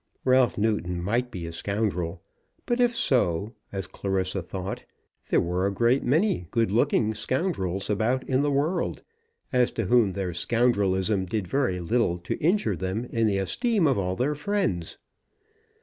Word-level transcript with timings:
Ralph 0.25 0.57
Newton 0.57 1.03
might 1.03 1.29
be 1.29 1.45
a 1.45 1.51
scoundrel; 1.51 2.23
but 2.65 2.79
if 2.79 2.95
so, 2.95 3.53
as 3.71 3.85
Clarissa 3.85 4.41
thought, 4.41 4.83
there 5.29 5.39
were 5.39 5.67
a 5.67 5.71
great 5.71 6.03
many 6.03 6.47
good 6.49 6.71
looking 6.71 7.13
scoundrels 7.13 7.87
about 7.87 8.27
in 8.27 8.41
the 8.41 8.49
world, 8.49 9.03
as 9.53 9.71
to 9.73 9.85
whom 9.85 10.13
their 10.13 10.33
scoundrelism 10.33 11.27
did 11.27 11.47
very 11.47 11.79
little 11.79 12.17
to 12.17 12.35
injure 12.39 12.75
them 12.75 13.05
in 13.11 13.27
the 13.27 13.37
esteem 13.37 13.85
of 13.85 13.99
all 13.99 14.15
their 14.15 14.33
friends. 14.33 14.97